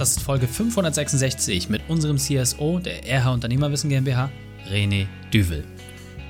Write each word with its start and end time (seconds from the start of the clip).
Das 0.00 0.12
ist 0.12 0.22
Folge 0.22 0.48
566 0.48 1.68
mit 1.68 1.82
unserem 1.90 2.16
CSO 2.16 2.78
der 2.78 3.04
RH 3.06 3.34
Unternehmerwissen 3.34 3.90
GmbH, 3.90 4.30
René 4.66 5.06
Düvel. 5.30 5.62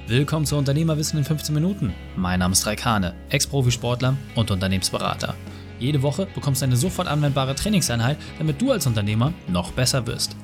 Willkommen 0.09 0.45
zu 0.45 0.57
Unternehmerwissen 0.57 1.21
in 1.21 1.25
15 1.25 1.55
Minuten. 1.55 1.95
Mein 2.17 2.41
Name 2.41 2.51
ist 2.51 2.67
Raikane, 2.67 3.15
Ex-Profisportler 3.29 4.17
und 4.35 4.51
Unternehmensberater. 4.51 5.37
Jede 5.79 6.03
Woche 6.03 6.27
bekommst 6.35 6.63
du 6.63 6.65
eine 6.65 6.77
sofort 6.77 7.07
anwendbare 7.07 7.55
Trainingseinheit, 7.55 8.19
damit 8.39 8.61
du 8.61 8.73
als 8.73 8.89
Unternehmer 8.89 9.33
noch 9.47 9.71
besser 9.71 10.05
wirst. 10.05 10.35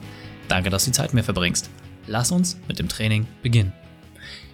Danke, 0.46 0.70
dass 0.70 0.84
du 0.84 0.92
die 0.92 0.96
Zeit 0.96 1.08
mit 1.08 1.14
mir 1.14 1.24
verbringst. 1.24 1.68
Lass 2.06 2.30
uns 2.30 2.56
mit 2.68 2.78
dem 2.78 2.88
Training 2.88 3.26
beginnen. 3.42 3.72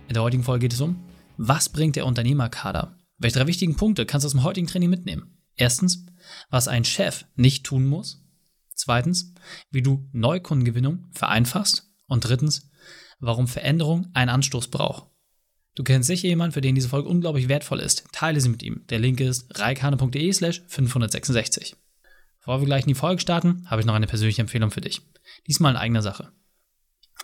In 0.09 0.15
der 0.15 0.23
heutigen 0.23 0.45
Folge 0.45 0.61
geht 0.61 0.73
es 0.73 0.81
um, 0.81 0.97
was 1.37 1.69
bringt 1.69 1.97
der 1.97 2.07
Unternehmerkader? 2.07 2.97
Welche 3.19 3.39
drei 3.39 3.47
wichtigen 3.49 3.77
Punkte 3.77 4.07
kannst 4.07 4.25
du 4.25 4.29
aus 4.29 4.33
dem 4.33 4.45
heutigen 4.45 4.67
Training 4.67 4.89
mitnehmen? 4.89 5.37
Erstens, 5.57 6.07
was 6.49 6.69
ein 6.69 6.87
Chef 6.87 7.27
nicht 7.37 7.65
tun 7.65 7.85
muss. 7.85 8.23
Zweitens, 8.83 9.33
wie 9.71 9.81
du 9.81 10.09
Neukundengewinnung 10.11 11.07
vereinfachst. 11.13 11.89
Und 12.09 12.25
drittens, 12.27 12.69
warum 13.21 13.47
Veränderung 13.47 14.11
einen 14.13 14.29
Anstoß 14.29 14.73
braucht. 14.73 15.09
Du 15.77 15.85
kennst 15.85 16.09
sicher 16.09 16.27
jemanden, 16.27 16.53
für 16.53 16.63
den 16.63 16.75
diese 16.75 16.89
Folge 16.89 17.09
unglaublich 17.09 17.49
wertvoll 17.49 17.79
ist. 17.79 18.05
Teile 18.11 18.41
sie 18.41 18.49
mit 18.49 18.61
ihm. 18.65 18.85
Der 18.89 18.99
Link 18.99 19.21
ist 19.21 19.57
reikane.de 19.57 20.33
slash 20.33 20.65
566. 20.67 21.77
Bevor 22.41 22.61
wir 22.61 22.67
gleich 22.67 22.83
in 22.83 22.89
die 22.89 22.97
Folge 22.97 23.21
starten, 23.21 23.71
habe 23.71 23.81
ich 23.81 23.87
noch 23.87 23.95
eine 23.95 24.09
persönliche 24.09 24.43
Empfehlung 24.43 24.73
für 24.73 24.81
dich. 24.81 25.01
Diesmal 25.47 25.75
in 25.75 25.79
eigener 25.79 26.03
Sache. 26.03 26.33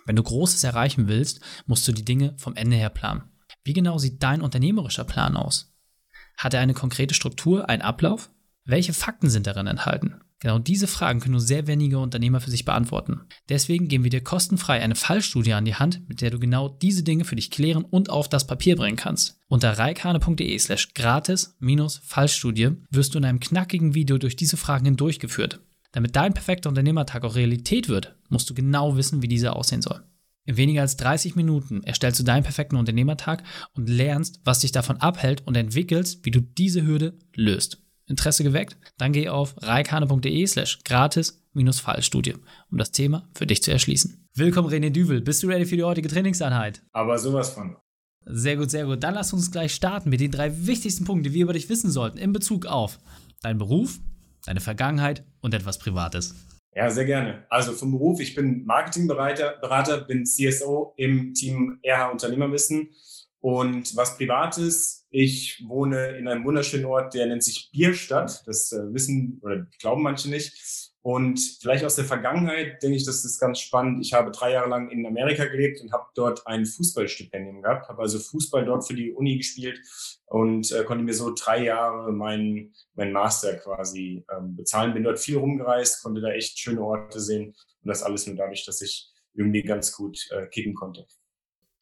Wenn 0.05 0.15
du 0.15 0.23
Großes 0.23 0.63
erreichen 0.63 1.09
willst, 1.09 1.41
musst 1.65 1.85
du 1.89 1.91
die 1.91 2.05
Dinge 2.05 2.35
vom 2.37 2.55
Ende 2.55 2.77
her 2.77 2.89
planen. 2.89 3.23
Wie 3.65 3.73
genau 3.73 3.97
sieht 3.97 4.23
dein 4.23 4.41
unternehmerischer 4.41 5.03
Plan 5.03 5.35
aus? 5.35 5.75
Hat 6.37 6.53
er 6.53 6.61
eine 6.61 6.73
konkrete 6.73 7.13
Struktur, 7.13 7.67
einen 7.67 7.81
Ablauf? 7.81 8.29
Welche 8.63 8.93
Fakten 8.93 9.29
sind 9.29 9.45
darin 9.45 9.67
enthalten? 9.67 10.21
Genau 10.39 10.57
diese 10.57 10.87
Fragen 10.87 11.19
können 11.19 11.33
nur 11.33 11.41
sehr 11.41 11.67
wenige 11.67 11.99
Unternehmer 11.99 12.39
für 12.39 12.49
sich 12.49 12.63
beantworten. 12.63 13.21
Deswegen 13.49 13.89
geben 13.89 14.05
wir 14.05 14.09
dir 14.09 14.23
kostenfrei 14.23 14.81
eine 14.81 14.95
Fallstudie 14.95 15.51
an 15.53 15.65
die 15.65 15.75
Hand, 15.75 16.07
mit 16.07 16.21
der 16.21 16.31
du 16.31 16.39
genau 16.39 16.69
diese 16.69 17.03
Dinge 17.03 17.25
für 17.25 17.35
dich 17.35 17.51
klären 17.51 17.83
und 17.83 18.09
auf 18.09 18.29
das 18.29 18.47
Papier 18.47 18.77
bringen 18.77 18.95
kannst. 18.95 19.37
Unter 19.49 19.77
reikane.de 19.77 20.57
slash 20.57 20.93
gratis-fallstudie 20.93 22.71
wirst 22.89 23.13
du 23.13 23.17
in 23.17 23.25
einem 23.25 23.41
knackigen 23.41 23.93
Video 23.95 24.17
durch 24.17 24.37
diese 24.37 24.55
Fragen 24.55 24.85
hindurchgeführt. 24.85 25.59
Damit 25.91 26.15
dein 26.15 26.33
perfekter 26.33 26.69
Unternehmertag 26.69 27.25
auch 27.25 27.35
Realität 27.35 27.89
wird, 27.89 28.15
musst 28.29 28.49
du 28.49 28.53
genau 28.53 28.95
wissen, 28.95 29.21
wie 29.21 29.27
dieser 29.27 29.55
aussehen 29.55 29.81
soll. 29.81 30.03
In 30.45 30.55
weniger 30.55 30.81
als 30.81 30.97
30 30.97 31.35
Minuten 31.35 31.83
erstellst 31.83 32.19
du 32.19 32.23
deinen 32.23 32.43
perfekten 32.43 32.77
Unternehmertag 32.77 33.43
und 33.73 33.89
lernst, 33.89 34.39
was 34.45 34.59
dich 34.59 34.71
davon 34.71 34.97
abhält 34.97 35.45
und 35.45 35.57
entwickelst, 35.57 36.25
wie 36.25 36.31
du 36.31 36.41
diese 36.41 36.85
Hürde 36.85 37.19
löst. 37.35 37.83
Interesse 38.09 38.43
geweckt? 38.43 38.77
Dann 38.97 39.13
geh 39.13 39.29
auf 39.29 39.55
reikane.de 39.61 40.45
slash 40.47 40.79
gratis-fallstudie, 40.83 42.35
um 42.71 42.77
das 42.77 42.91
Thema 42.91 43.29
für 43.35 43.47
dich 43.47 43.63
zu 43.63 43.71
erschließen. 43.71 44.27
Willkommen 44.35 44.69
René 44.69 44.89
Düvel, 44.89 45.21
bist 45.21 45.43
du 45.43 45.47
ready 45.47 45.65
für 45.65 45.77
die 45.77 45.83
heutige 45.83 46.09
Trainingseinheit? 46.09 46.81
Aber 46.91 47.17
sowas 47.17 47.51
von. 47.51 47.77
Sehr 48.25 48.57
gut, 48.57 48.69
sehr 48.69 48.85
gut. 48.85 49.03
Dann 49.03 49.13
lass 49.13 49.33
uns 49.33 49.51
gleich 49.51 49.73
starten 49.73 50.09
mit 50.09 50.19
den 50.19 50.31
drei 50.31 50.67
wichtigsten 50.67 51.05
Punkten, 51.05 51.23
die 51.23 51.33
wir 51.33 51.43
über 51.43 51.53
dich 51.53 51.69
wissen 51.69 51.89
sollten 51.89 52.17
in 52.17 52.33
Bezug 52.33 52.65
auf 52.65 52.99
deinen 53.41 53.57
Beruf, 53.57 53.99
deine 54.45 54.59
Vergangenheit 54.59 55.23
und 55.41 55.53
etwas 55.53 55.79
Privates. 55.79 56.35
Ja, 56.75 56.89
sehr 56.89 57.05
gerne. 57.05 57.45
Also 57.49 57.73
vom 57.73 57.91
Beruf, 57.91 58.19
ich 58.19 58.35
bin 58.35 58.63
Marketingberater, 58.65 59.57
Berater, 59.59 60.01
bin 60.01 60.25
CSO 60.25 60.93
im 60.97 61.33
Team 61.33 61.79
RH 61.83 62.11
Unternehmerwissen 62.11 62.89
und 63.41 63.95
was 63.95 64.17
Privates, 64.17 65.07
ich 65.09 65.63
wohne 65.67 66.17
in 66.17 66.27
einem 66.27 66.43
wunderschönen 66.43 66.85
Ort, 66.85 67.13
der 67.13 67.27
nennt 67.27 67.43
sich 67.43 67.69
Bierstadt. 67.71 68.43
Das 68.45 68.71
äh, 68.71 68.93
wissen 68.93 69.39
oder 69.41 69.65
glauben 69.79 70.03
manche 70.03 70.29
nicht. 70.29 70.89
Und 71.01 71.39
vielleicht 71.61 71.85
aus 71.85 71.95
der 71.95 72.03
Vergangenheit 72.03 72.83
denke 72.83 72.97
ich, 72.97 73.05
das 73.05 73.23
ist 73.23 73.39
ganz 73.39 73.59
spannend. 73.59 74.05
Ich 74.05 74.11
habe 74.11 74.31
drei 74.31 74.51
Jahre 74.51 74.67
lang 74.67 74.89
in 74.91 75.05
Amerika 75.05 75.45
gelebt 75.45 75.79
und 75.79 75.93
habe 75.93 76.07
dort 76.13 76.45
ein 76.45 76.65
Fußballstipendium 76.65 77.61
gehabt, 77.61 77.87
habe 77.87 78.01
also 78.01 78.19
Fußball 78.19 78.65
dort 78.65 78.85
für 78.85 78.93
die 78.93 79.13
Uni 79.13 79.37
gespielt 79.37 79.79
und 80.25 80.69
äh, 80.73 80.83
konnte 80.83 81.05
mir 81.05 81.13
so 81.13 81.33
drei 81.33 81.63
Jahre 81.63 82.11
meinen 82.11 82.73
mein 82.95 83.13
Master 83.13 83.55
quasi 83.55 84.25
ähm, 84.35 84.57
bezahlen. 84.57 84.93
Bin 84.93 85.03
dort 85.03 85.19
viel 85.19 85.37
rumgereist, 85.37 86.03
konnte 86.03 86.19
da 86.19 86.31
echt 86.31 86.59
schöne 86.59 86.81
Orte 86.81 87.21
sehen 87.21 87.55
und 87.81 87.87
das 87.87 88.03
alles 88.03 88.27
nur 88.27 88.35
dadurch, 88.35 88.65
dass 88.65 88.81
ich 88.81 89.09
irgendwie 89.33 89.63
ganz 89.63 89.93
gut 89.95 90.19
äh, 90.31 90.47
kicken 90.47 90.73
konnte. 90.73 91.07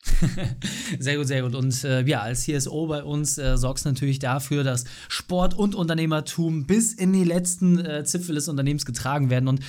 sehr 0.99 1.17
gut, 1.17 1.27
sehr 1.27 1.41
gut. 1.41 1.55
Und 1.55 1.83
äh, 1.83 2.01
ja, 2.03 2.21
als 2.21 2.43
CSO 2.43 2.87
bei 2.87 3.03
uns 3.03 3.37
äh, 3.37 3.57
sorgst 3.57 3.85
natürlich 3.85 4.19
dafür, 4.19 4.63
dass 4.63 4.85
Sport 5.09 5.53
und 5.53 5.75
Unternehmertum 5.75 6.65
bis 6.65 6.93
in 6.93 7.13
die 7.13 7.23
letzten 7.23 7.79
äh, 7.79 8.03
Zipfel 8.03 8.35
des 8.35 8.47
Unternehmens 8.47 8.85
getragen 8.85 9.29
werden. 9.29 9.47
Und 9.47 9.61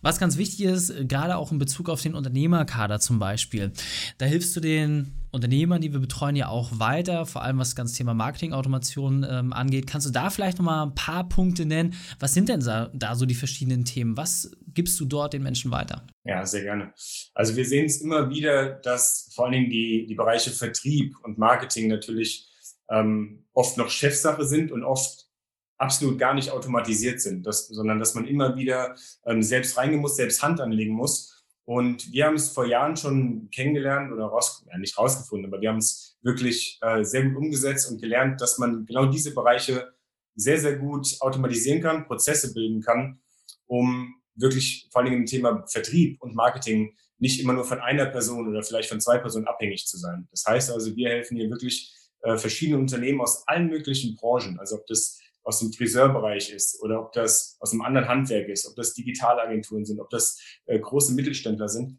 was 0.00 0.18
ganz 0.18 0.36
wichtig 0.36 0.66
ist, 0.66 0.92
gerade 1.08 1.36
auch 1.36 1.52
in 1.52 1.58
Bezug 1.58 1.88
auf 1.88 2.00
den 2.00 2.14
Unternehmerkader 2.14 3.00
zum 3.00 3.18
Beispiel, 3.18 3.72
da 4.18 4.26
hilfst 4.26 4.56
du 4.56 4.60
den 4.60 5.12
Unternehmern, 5.32 5.80
die 5.80 5.92
wir 5.92 6.00
betreuen, 6.00 6.36
ja 6.36 6.48
auch 6.48 6.78
weiter, 6.78 7.24
vor 7.24 7.42
allem 7.42 7.58
was 7.58 7.70
das 7.70 7.76
ganze 7.76 7.96
Thema 7.96 8.12
Marketingautomation 8.12 9.26
ähm, 9.28 9.52
angeht. 9.54 9.86
Kannst 9.86 10.06
du 10.06 10.10
da 10.10 10.28
vielleicht 10.28 10.58
noch 10.58 10.64
mal 10.66 10.82
ein 10.84 10.94
paar 10.94 11.26
Punkte 11.26 11.64
nennen? 11.64 11.94
Was 12.20 12.34
sind 12.34 12.50
denn 12.50 12.60
da, 12.60 12.90
da 12.92 13.14
so 13.14 13.24
die 13.24 13.34
verschiedenen 13.34 13.86
Themen? 13.86 14.16
Was 14.16 14.50
gibst 14.68 15.00
du 15.00 15.06
dort 15.06 15.32
den 15.32 15.42
Menschen 15.42 15.70
weiter? 15.70 16.06
Ja, 16.24 16.44
sehr 16.44 16.62
gerne. 16.62 16.92
Also 17.34 17.56
wir 17.56 17.64
sehen 17.64 17.86
es 17.86 18.02
immer 18.02 18.28
wieder, 18.28 18.74
dass 18.74 19.30
vor 19.34 19.46
allen 19.46 19.52
Dingen 19.52 19.70
die, 19.70 20.06
die 20.06 20.14
Bereiche 20.14 20.50
Vertrieb 20.50 21.16
und 21.22 21.38
Marketing 21.38 21.88
natürlich 21.88 22.48
ähm, 22.90 23.46
oft 23.54 23.78
noch 23.78 23.88
Chefsache 23.88 24.44
sind 24.44 24.70
und 24.70 24.84
oft 24.84 25.28
absolut 25.78 26.18
gar 26.18 26.34
nicht 26.34 26.50
automatisiert 26.50 27.20
sind, 27.20 27.46
das, 27.46 27.68
sondern 27.68 27.98
dass 27.98 28.14
man 28.14 28.26
immer 28.26 28.54
wieder 28.54 28.94
ähm, 29.26 29.42
selbst 29.42 29.76
reingehen 29.78 30.00
muss, 30.00 30.16
selbst 30.16 30.42
Hand 30.42 30.60
anlegen 30.60 30.92
muss 30.92 31.31
und 31.64 32.12
wir 32.12 32.26
haben 32.26 32.34
es 32.34 32.50
vor 32.50 32.66
Jahren 32.66 32.96
schon 32.96 33.48
kennengelernt 33.50 34.12
oder 34.12 34.24
raus, 34.24 34.64
ja, 34.70 34.78
nicht 34.78 34.98
rausgefunden, 34.98 35.46
aber 35.46 35.60
wir 35.60 35.68
haben 35.68 35.78
es 35.78 36.18
wirklich 36.22 36.78
äh, 36.82 37.04
sehr 37.04 37.24
gut 37.24 37.36
umgesetzt 37.36 37.90
und 37.90 38.00
gelernt, 38.00 38.40
dass 38.40 38.58
man 38.58 38.84
genau 38.84 39.06
diese 39.06 39.32
Bereiche 39.32 39.92
sehr, 40.34 40.58
sehr 40.58 40.76
gut 40.76 41.16
automatisieren 41.20 41.80
kann, 41.80 42.06
Prozesse 42.06 42.52
bilden 42.52 42.80
kann, 42.80 43.20
um 43.66 44.14
wirklich 44.34 44.88
vor 44.90 45.02
allem 45.02 45.12
im 45.12 45.26
Thema 45.26 45.64
Vertrieb 45.68 46.20
und 46.20 46.34
Marketing 46.34 46.96
nicht 47.18 47.40
immer 47.40 47.52
nur 47.52 47.64
von 47.64 47.80
einer 47.80 48.06
Person 48.06 48.48
oder 48.48 48.62
vielleicht 48.62 48.88
von 48.88 49.00
zwei 49.00 49.18
Personen 49.18 49.46
abhängig 49.46 49.86
zu 49.86 49.96
sein. 49.98 50.26
Das 50.30 50.44
heißt 50.46 50.70
also, 50.72 50.96
wir 50.96 51.10
helfen 51.10 51.36
hier 51.36 51.50
wirklich 51.50 51.94
äh, 52.22 52.36
verschiedene 52.36 52.78
Unternehmen 52.78 53.20
aus 53.20 53.46
allen 53.46 53.68
möglichen 53.68 54.16
Branchen, 54.16 54.58
also 54.58 54.76
ob 54.76 54.86
das 54.86 55.20
aus 55.42 55.60
dem 55.60 55.72
Friseurbereich 55.72 56.50
ist 56.50 56.80
oder 56.82 57.00
ob 57.00 57.12
das 57.12 57.56
aus 57.60 57.72
einem 57.72 57.82
anderen 57.82 58.08
Handwerk 58.08 58.48
ist, 58.48 58.66
ob 58.66 58.76
das 58.76 58.94
Digitalagenturen 58.94 59.84
sind, 59.84 60.00
ob 60.00 60.10
das 60.10 60.40
äh, 60.66 60.78
große 60.78 61.14
Mittelständler 61.14 61.68
sind. 61.68 61.98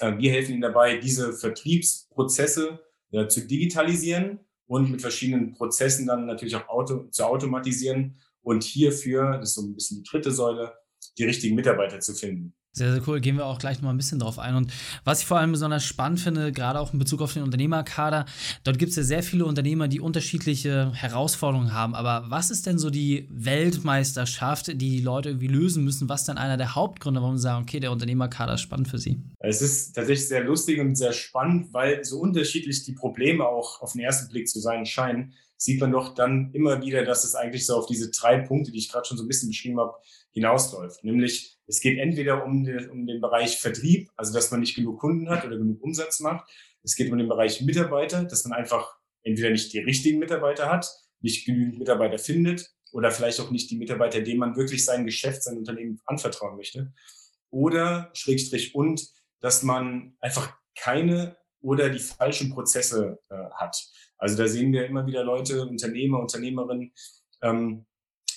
Äh, 0.00 0.16
wir 0.18 0.32
helfen 0.32 0.52
ihnen 0.52 0.62
dabei, 0.62 0.96
diese 0.96 1.32
Vertriebsprozesse 1.32 2.80
äh, 3.12 3.28
zu 3.28 3.46
digitalisieren 3.46 4.40
und 4.66 4.90
mit 4.90 5.00
verschiedenen 5.00 5.52
Prozessen 5.52 6.06
dann 6.06 6.26
natürlich 6.26 6.56
auch 6.56 6.68
auto, 6.68 7.04
zu 7.10 7.24
automatisieren 7.24 8.16
und 8.42 8.64
hierfür, 8.64 9.38
das 9.38 9.50
ist 9.50 9.54
so 9.54 9.62
ein 9.62 9.74
bisschen 9.74 10.02
die 10.02 10.08
dritte 10.08 10.30
Säule, 10.30 10.74
die 11.18 11.24
richtigen 11.24 11.54
Mitarbeiter 11.54 12.00
zu 12.00 12.14
finden. 12.14 12.54
Sehr, 12.76 12.92
sehr 12.92 13.02
cool. 13.06 13.20
Gehen 13.20 13.36
wir 13.36 13.46
auch 13.46 13.60
gleich 13.60 13.76
noch 13.76 13.84
mal 13.84 13.90
ein 13.90 13.96
bisschen 13.96 14.18
drauf 14.18 14.40
ein. 14.40 14.56
Und 14.56 14.72
was 15.04 15.20
ich 15.20 15.26
vor 15.26 15.38
allem 15.38 15.52
besonders 15.52 15.84
spannend 15.84 16.18
finde, 16.18 16.50
gerade 16.50 16.80
auch 16.80 16.92
in 16.92 16.98
Bezug 16.98 17.22
auf 17.22 17.32
den 17.32 17.44
Unternehmerkader, 17.44 18.26
dort 18.64 18.78
gibt 18.80 18.90
es 18.90 18.96
ja 18.96 19.04
sehr 19.04 19.22
viele 19.22 19.44
Unternehmer, 19.46 19.86
die 19.86 20.00
unterschiedliche 20.00 20.92
Herausforderungen 20.92 21.72
haben. 21.72 21.94
Aber 21.94 22.24
was 22.30 22.50
ist 22.50 22.66
denn 22.66 22.80
so 22.80 22.90
die 22.90 23.28
Weltmeisterschaft, 23.30 24.66
die 24.66 24.76
die 24.76 25.00
Leute 25.00 25.28
irgendwie 25.28 25.46
lösen 25.46 25.84
müssen? 25.84 26.08
Was 26.08 26.22
ist 26.22 26.28
denn 26.28 26.36
einer 26.36 26.56
der 26.56 26.74
Hauptgründe, 26.74 27.22
warum 27.22 27.36
sie 27.36 27.44
sagen, 27.44 27.62
okay, 27.62 27.78
der 27.78 27.92
Unternehmerkader 27.92 28.54
ist 28.54 28.62
spannend 28.62 28.88
für 28.88 28.98
sie? 28.98 29.22
Es 29.38 29.62
ist 29.62 29.92
tatsächlich 29.92 30.26
sehr 30.26 30.42
lustig 30.42 30.80
und 30.80 30.96
sehr 30.96 31.12
spannend, 31.12 31.72
weil 31.72 32.04
so 32.04 32.18
unterschiedlich 32.18 32.82
die 32.82 32.94
Probleme 32.94 33.46
auch 33.46 33.82
auf 33.82 33.92
den 33.92 34.00
ersten 34.00 34.28
Blick 34.32 34.48
zu 34.48 34.58
sein 34.58 34.84
scheinen, 34.84 35.34
sieht 35.56 35.80
man 35.80 35.92
doch 35.92 36.14
dann 36.14 36.50
immer 36.52 36.82
wieder, 36.82 37.04
dass 37.04 37.22
es 37.22 37.36
eigentlich 37.36 37.66
so 37.66 37.76
auf 37.76 37.86
diese 37.86 38.10
drei 38.10 38.38
Punkte, 38.38 38.72
die 38.72 38.78
ich 38.78 38.90
gerade 38.90 39.06
schon 39.06 39.16
so 39.16 39.22
ein 39.22 39.28
bisschen 39.28 39.48
beschrieben 39.48 39.78
habe, 39.78 39.94
hinausläuft. 40.32 41.04
Nämlich 41.04 41.53
es 41.66 41.80
geht 41.80 41.98
entweder 41.98 42.44
um 42.44 42.64
den, 42.64 42.90
um 42.90 43.06
den 43.06 43.20
Bereich 43.20 43.58
Vertrieb, 43.58 44.10
also 44.16 44.32
dass 44.32 44.50
man 44.50 44.60
nicht 44.60 44.76
genug 44.76 45.00
Kunden 45.00 45.30
hat 45.30 45.44
oder 45.44 45.56
genug 45.56 45.82
Umsatz 45.82 46.20
macht. 46.20 46.48
Es 46.82 46.94
geht 46.94 47.10
um 47.10 47.18
den 47.18 47.28
Bereich 47.28 47.62
Mitarbeiter, 47.62 48.24
dass 48.24 48.44
man 48.44 48.58
einfach 48.58 48.96
entweder 49.22 49.50
nicht 49.50 49.72
die 49.72 49.78
richtigen 49.78 50.18
Mitarbeiter 50.18 50.70
hat, 50.70 50.86
nicht 51.20 51.46
genügend 51.46 51.78
Mitarbeiter 51.78 52.18
findet 52.18 52.70
oder 52.92 53.10
vielleicht 53.10 53.40
auch 53.40 53.50
nicht 53.50 53.70
die 53.70 53.78
Mitarbeiter, 53.78 54.20
denen 54.20 54.40
man 54.40 54.56
wirklich 54.56 54.84
sein 54.84 55.06
Geschäft, 55.06 55.42
sein 55.42 55.56
Unternehmen 55.56 56.00
anvertrauen 56.04 56.56
möchte. 56.56 56.92
Oder 57.50 58.10
Schrägstrich 58.12 58.74
und, 58.74 59.08
dass 59.40 59.62
man 59.62 60.16
einfach 60.20 60.54
keine 60.76 61.36
oder 61.60 61.88
die 61.88 61.98
falschen 61.98 62.50
Prozesse 62.50 63.18
äh, 63.30 63.36
hat. 63.54 63.76
Also 64.18 64.36
da 64.36 64.46
sehen 64.46 64.72
wir 64.72 64.86
immer 64.86 65.06
wieder 65.06 65.24
Leute, 65.24 65.66
Unternehmer, 65.66 66.20
Unternehmerinnen, 66.20 66.92
ähm, 67.42 67.86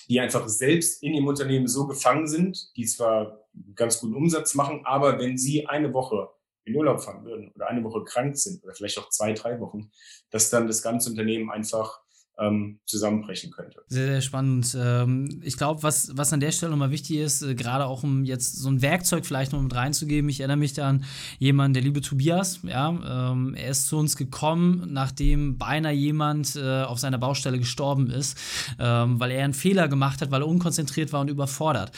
die 0.08 0.20
einfach 0.20 0.48
selbst 0.48 1.02
in 1.02 1.14
ihrem 1.14 1.26
Unternehmen 1.26 1.68
so 1.68 1.86
gefangen 1.86 2.26
sind, 2.26 2.76
die 2.76 2.86
zwar 2.86 3.44
ganz 3.74 4.00
guten 4.00 4.14
Umsatz 4.14 4.54
machen, 4.54 4.82
aber 4.84 5.18
wenn 5.18 5.36
sie 5.36 5.66
eine 5.66 5.92
Woche 5.92 6.30
in 6.64 6.76
Urlaub 6.76 7.02
fahren 7.02 7.24
würden 7.24 7.50
oder 7.54 7.68
eine 7.68 7.82
Woche 7.84 8.04
krank 8.04 8.36
sind 8.36 8.62
oder 8.62 8.74
vielleicht 8.74 8.98
auch 8.98 9.08
zwei, 9.10 9.32
drei 9.32 9.58
Wochen, 9.60 9.90
dass 10.30 10.50
dann 10.50 10.66
das 10.66 10.82
ganze 10.82 11.10
Unternehmen 11.10 11.50
einfach 11.50 12.00
ähm, 12.38 12.78
zusammenbrechen 12.86 13.50
könnte. 13.50 13.80
Sehr, 13.88 14.06
sehr 14.06 14.20
spannend. 14.20 14.76
Ähm, 14.78 15.40
ich 15.42 15.56
glaube, 15.56 15.82
was, 15.82 16.16
was 16.16 16.32
an 16.32 16.40
der 16.40 16.52
Stelle 16.52 16.70
nochmal 16.70 16.90
wichtig 16.90 17.16
ist, 17.16 17.42
äh, 17.42 17.54
gerade 17.54 17.86
auch 17.86 18.02
um 18.02 18.24
jetzt 18.24 18.56
so 18.56 18.68
ein 18.68 18.80
Werkzeug 18.82 19.26
vielleicht 19.26 19.52
noch 19.52 19.60
mit 19.60 19.74
reinzugeben, 19.74 20.30
ich 20.30 20.40
erinnere 20.40 20.56
mich 20.56 20.72
da 20.72 20.88
an 20.88 21.04
jemanden, 21.38 21.74
der 21.74 21.82
liebe 21.82 22.00
Tobias, 22.00 22.60
ja, 22.62 23.30
ähm, 23.32 23.54
er 23.54 23.70
ist 23.70 23.88
zu 23.88 23.96
uns 23.98 24.16
gekommen, 24.16 24.88
nachdem 24.90 25.58
beinahe 25.58 25.92
jemand 25.92 26.56
äh, 26.56 26.82
auf 26.82 26.98
seiner 26.98 27.18
Baustelle 27.18 27.58
gestorben 27.58 28.10
ist, 28.10 28.38
weil 28.78 29.30
er 29.30 29.44
einen 29.44 29.54
Fehler 29.54 29.88
gemacht 29.88 30.20
hat, 30.20 30.30
weil 30.30 30.42
er 30.42 30.48
unkonzentriert 30.48 31.12
war 31.12 31.20
und 31.20 31.28
überfordert. 31.30 31.92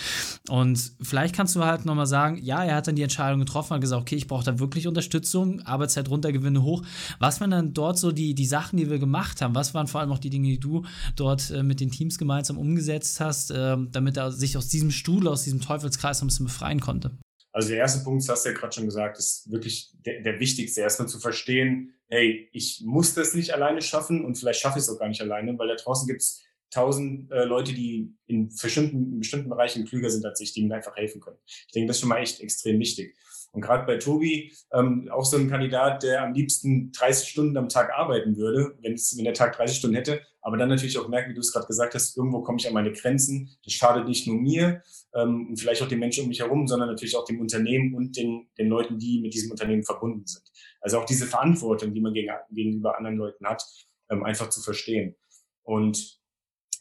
Und 0.49 0.93
vielleicht 1.01 1.35
kannst 1.35 1.57
du 1.57 1.65
halt 1.65 1.85
nochmal 1.85 2.07
sagen, 2.07 2.39
ja, 2.43 2.65
er 2.65 2.77
hat 2.77 2.87
dann 2.87 2.97
die 2.97 3.03
Entscheidung 3.03 3.41
getroffen, 3.41 3.75
hat 3.75 3.81
gesagt, 3.81 4.01
okay, 4.03 4.17
ich 4.17 4.27
brauche 4.27 4.45
da 4.45 4.59
wirklich 4.59 4.87
Unterstützung, 4.87 5.61
Arbeitszeit 5.63 6.09
runter, 6.09 6.33
Gewinne 6.33 6.63
hoch. 6.63 6.83
Was 7.19 7.41
waren 7.41 7.51
dann 7.51 7.75
dort 7.75 7.99
so 7.99 8.13
die, 8.13 8.35
die 8.35 8.47
Sachen, 8.47 8.77
die 8.77 8.89
wir 8.89 8.99
gemacht 8.99 9.43
haben? 9.43 9.55
Was 9.55 9.75
waren 9.75 9.87
vor 9.87 10.01
allem 10.01 10.13
auch 10.13 10.19
die 10.19 10.30
Dinge, 10.31 10.49
die 10.49 10.61
du 10.61 10.85
dort 11.17 11.51
äh, 11.51 11.63
mit 11.63 11.81
den 11.81 11.91
Teams 11.91 12.19
gemeinsam 12.19 12.59
umgesetzt 12.59 13.21
hast, 13.21 13.51
äh, 13.51 13.77
damit 13.91 14.17
er 14.17 14.33
sich 14.33 14.57
aus 14.57 14.69
diesem 14.69 14.91
Stuhl, 14.91 15.29
aus 15.29 15.45
diesem 15.45 15.61
Teufelskreis 15.61 16.23
ein 16.23 16.29
bisschen 16.29 16.47
befreien 16.47 16.81
konnte? 16.81 17.11
Also 17.53 17.71
der 17.71 17.79
erste 17.79 18.05
Punkt, 18.05 18.23
das 18.23 18.29
hast 18.29 18.45
du 18.45 18.51
ja 18.51 18.55
gerade 18.55 18.73
schon 18.73 18.85
gesagt, 18.85 19.19
ist 19.19 19.51
wirklich 19.51 19.91
der, 20.07 20.23
der 20.23 20.39
wichtigste, 20.39 20.81
erstmal 20.81 21.09
zu 21.09 21.19
verstehen, 21.19 21.95
hey, 22.09 22.49
ich 22.53 22.83
muss 22.85 23.15
das 23.15 23.35
nicht 23.35 23.53
alleine 23.53 23.83
schaffen 23.83 24.25
und 24.25 24.39
vielleicht 24.39 24.61
schaffe 24.61 24.79
ich 24.79 24.85
es 24.85 24.91
auch 24.91 24.99
gar 24.99 25.09
nicht 25.09 25.21
alleine, 25.21 25.59
weil 25.59 25.69
da 25.69 25.75
draußen 25.75 26.07
gibt 26.07 26.21
es 26.21 26.43
tausend 26.71 27.31
äh, 27.33 27.45
Leute, 27.45 27.73
die 27.73 28.15
in 28.27 28.49
bestimmten, 28.49 29.13
in 29.13 29.19
bestimmten 29.19 29.49
Bereichen 29.49 29.85
klüger 29.85 30.11
sind 30.11 30.25
als 30.25 30.41
ich, 30.41 30.53
die 30.53 30.65
mir 30.65 30.77
einfach 30.77 30.97
helfen 30.97 31.21
können. 31.21 31.39
Ich 31.47 31.73
denke, 31.75 31.89
das 31.89 31.97
ist 31.97 32.01
schon 32.01 32.09
mal 32.09 32.19
echt 32.19 32.41
extrem 32.41 32.79
wichtig. 32.79 33.17
Und 33.53 33.63
gerade 33.63 33.85
bei 33.85 33.97
Tobi, 33.97 34.53
ähm, 34.73 35.09
auch 35.11 35.25
so 35.25 35.37
ein 35.37 35.51
Kandidat, 35.51 36.03
der 36.03 36.23
am 36.23 36.35
liebsten 36.35 36.93
30 36.93 37.29
Stunden 37.29 37.57
am 37.57 37.69
Tag 37.69 37.93
arbeiten 37.93 38.37
würde, 38.37 38.77
wenn, 38.81 38.93
es, 38.93 39.17
wenn 39.17 39.25
der 39.25 39.35
Tag 39.35 39.57
30 39.57 39.77
Stunden 39.77 39.97
hätte, 39.97 40.21
aber 40.41 40.57
dann 40.57 40.69
natürlich 40.69 40.99
auch 40.99 41.09
merkt, 41.09 41.29
wie 41.29 41.35
du 41.35 41.41
es 41.41 41.53
gerade 41.53 41.67
gesagt 41.67 41.95
hast, 41.95 42.17
irgendwo 42.17 42.43
komme 42.43 42.59
ich 42.59 42.67
an 42.67 42.75
meine 42.75 42.93
Grenzen. 42.93 43.51
Das 43.65 43.75
schadet 43.75 44.07
nicht 44.07 44.27
nur 44.27 44.37
mir 44.37 44.83
ähm, 45.15 45.49
und 45.49 45.57
vielleicht 45.61 45.83
auch 45.83 45.89
den 45.89 45.99
Menschen 45.99 46.23
um 46.23 46.29
mich 46.29 46.41
herum, 46.41 46.67
sondern 46.67 46.89
natürlich 46.89 47.17
auch 47.17 47.25
dem 47.25 47.41
Unternehmen 47.41 47.95
und 47.95 48.17
den, 48.17 48.49
den 48.57 48.69
Leuten, 48.69 48.99
die 48.99 49.21
mit 49.21 49.35
diesem 49.35 49.51
Unternehmen 49.51 49.83
verbunden 49.83 50.27
sind. 50.27 50.45
Also 50.81 50.99
auch 50.99 51.05
diese 51.05 51.27
Verantwortung, 51.27 51.93
die 51.93 52.01
man 52.01 52.15
gegen, 52.15 52.31
gegenüber 52.51 52.97
anderen 52.97 53.17
Leuten 53.17 53.47
hat, 53.47 53.63
ähm, 54.11 54.23
einfach 54.25 54.49
zu 54.49 54.63
verstehen. 54.63 55.17
Und 55.63 56.21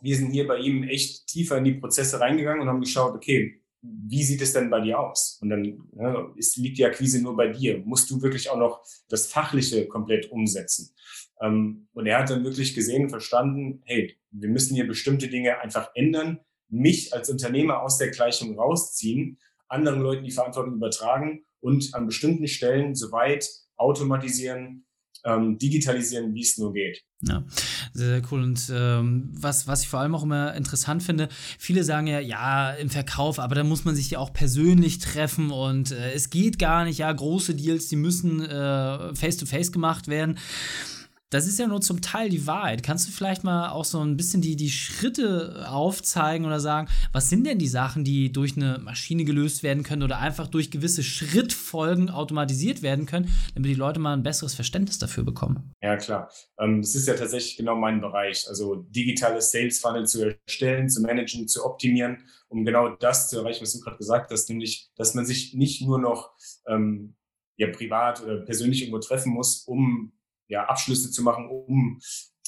wir 0.02 0.16
sind 0.16 0.32
hier 0.32 0.48
bei 0.48 0.60
ihm 0.60 0.84
echt 0.84 1.28
tiefer 1.28 1.58
in 1.58 1.66
die 1.66 1.74
Prozesse 1.74 2.20
reingegangen 2.20 2.62
und 2.62 2.70
haben 2.70 2.80
geschaut, 2.80 3.14
okay, 3.14 3.59
wie 3.82 4.24
sieht 4.24 4.42
es 4.42 4.54
denn 4.54 4.70
bei 4.70 4.82
dir 4.82 5.00
aus? 5.00 5.40
Und 5.42 5.50
dann 5.50 5.90
ja, 5.98 6.32
ist, 6.36 6.58
liegt 6.58 6.78
die 6.78 6.86
Akquise 6.86 7.22
nur 7.22 7.36
bei 7.36 7.48
dir. 7.48 7.80
Musst 7.80 8.10
du 8.10 8.22
wirklich 8.22 8.50
auch 8.50 8.58
noch 8.58 8.84
das 9.08 9.28
Fachliche 9.28 9.88
komplett 9.88 10.32
umsetzen? 10.32 10.94
Ähm, 11.42 11.88
und 11.94 12.06
er 12.06 12.20
hat 12.20 12.30
dann 12.30 12.44
wirklich 12.44 12.76
gesehen 12.76 13.10
verstanden, 13.10 13.82
hey, 13.86 14.18
wir 14.32 14.50
müssen 14.50 14.76
hier 14.76 14.88
bestimmte 14.88 15.30
Dinge 15.30 15.60
einfach 15.60 15.92
ändern, 15.96 16.40
mich 16.68 17.14
als 17.14 17.30
Unternehmer 17.30 17.82
aus 17.82 17.98
der 17.98 18.10
Gleichung 18.10 18.60
rausziehen, 18.60 19.40
anderen 19.68 20.02
Leuten 20.02 20.26
die 20.26 20.32
Verantwortung 20.32 20.76
übertragen 20.76 21.46
und 21.62 21.94
an 21.94 22.06
bestimmten 22.06 22.48
Stellen 22.48 22.96
soweit 22.96 23.50
automatisieren, 23.76 24.86
ähm, 25.26 25.58
digitalisieren, 25.58 26.34
wie 26.34 26.42
es 26.42 26.58
nur 26.58 26.74
geht. 26.74 27.04
Ja, 27.22 27.44
sehr, 27.94 28.08
sehr 28.08 28.22
cool. 28.32 28.44
Und 28.44 28.72
ähm, 28.74 29.30
was, 29.34 29.68
was 29.68 29.84
ich 29.84 29.90
vor 29.90 30.00
allem 30.00 30.16
auch 30.16 30.24
immer 30.24 30.54
interessant 30.56 31.04
finde, 31.04 31.28
viele 31.58 31.84
sagen 31.84 32.08
ja, 32.08 32.20
ja, 32.20 32.72
im 32.72 32.90
Verkauf, 32.90 33.40
aber 33.40 33.56
da 33.56 33.64
muss 33.64 33.84
man 33.84 33.96
sich 33.96 34.10
ja 34.12 34.20
auch 34.20 34.32
persönlich 34.32 35.00
treffen 35.00 35.52
und 35.52 35.92
äh, 35.92 36.14
es 36.14 36.30
geht 36.30 36.60
gar 36.60 36.86
nicht, 36.86 37.00
ja, 37.00 37.12
große 37.12 37.56
Deals, 37.56 37.90
die 37.90 37.98
müssen 37.98 38.42
äh, 38.42 39.16
face-to-face 39.16 39.68
-face 39.68 39.72
gemacht 39.72 40.08
werden. 40.08 40.38
Das 41.32 41.46
ist 41.46 41.60
ja 41.60 41.68
nur 41.68 41.80
zum 41.80 42.02
Teil 42.02 42.30
die 42.30 42.48
Wahrheit. 42.48 42.82
Kannst 42.82 43.08
du 43.08 43.12
vielleicht 43.12 43.44
mal 43.44 43.70
auch 43.70 43.86
so 43.86 44.00
ein 44.00 44.18
bisschen 44.18 44.42
die, 44.42 44.56
die 44.56 44.72
Schritte 44.72 45.68
aufzeigen 45.70 46.44
oder 46.44 46.60
sagen, 46.60 46.88
was 47.14 47.30
sind 47.30 47.46
denn 47.46 47.60
die 47.60 47.68
Sachen, 47.68 48.04
die 48.04 48.32
durch 48.32 48.58
eine 48.58 48.80
Maschine 48.80 49.26
gelöst 49.26 49.62
werden 49.62 49.84
können 49.84 50.02
oder 50.02 50.18
einfach 50.18 50.48
durch 50.48 50.72
gewisse 50.72 51.04
Schrittfolgen 51.04 52.10
automatisiert 52.10 52.82
werden 52.82 53.06
können, 53.06 53.30
damit 53.54 53.70
die 53.70 53.76
Leute 53.76 54.00
mal 54.00 54.14
ein 54.14 54.24
besseres 54.24 54.56
Verständnis 54.56 54.98
dafür 54.98 55.24
bekommen? 55.24 55.72
Ja, 55.84 55.98
klar. 55.98 56.32
Ähm, 56.58 56.82
das 56.82 56.96
ist 56.96 57.08
ja 57.08 57.14
tatsächlich 57.14 57.58
genau 57.58 57.76
mein 57.76 58.02
Bereich. 58.02 58.48
Also 58.50 58.78
digitale 58.90 59.40
Sales 59.42 59.80
Funnel 59.80 60.08
zu 60.08 60.36
erstellen, 60.48 60.90
zu 60.90 61.00
managen, 61.04 61.48
zu 61.48 61.64
optimieren, 61.64 62.24
um 62.48 62.66
genau 62.66 62.90
das 62.96 63.30
zu 63.30 63.38
erreichen, 63.38 63.62
was 63.62 63.74
du 63.74 63.82
gerade 63.82 63.98
gesagt 63.98 64.32
hast, 64.32 64.50
nämlich, 64.50 64.90
dass 64.96 65.14
man 65.14 65.28
sich 65.28 65.54
nicht 65.54 65.84
nur 65.84 66.00
noch 66.00 66.32
ähm, 66.66 67.14
ja, 67.58 67.68
privat 67.72 68.24
oder 68.24 68.38
persönlich 68.38 68.82
irgendwo 68.82 69.00
treffen 69.00 69.32
muss, 69.32 69.66
um 69.68 70.14
ja, 70.50 70.66
Abschlüsse 70.66 71.10
zu 71.12 71.24
machen, 71.24 71.48
um 71.50 72.00